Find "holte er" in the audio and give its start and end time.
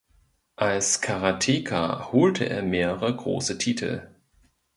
2.11-2.63